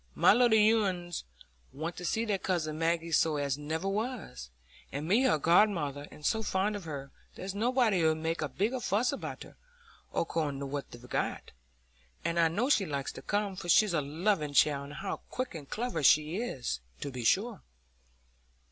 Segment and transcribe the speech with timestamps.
[0.15, 1.25] My little uns
[1.71, 4.49] want to see their cousin Maggie so as never was.
[4.91, 8.79] And me her godmother, and so fond of her; there's nobody 'ud make a bigger
[8.79, 9.57] fuss with her,
[10.11, 11.51] according to what they've got.
[12.25, 15.53] And I know she likes to come, for she's a loving child, and how quick
[15.53, 17.61] and clever she is, to be sure!"